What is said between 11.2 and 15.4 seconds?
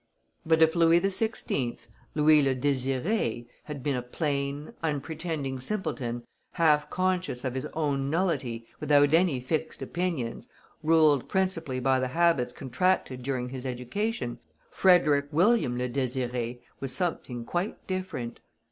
principally by the habits contracted during his education, "Frederick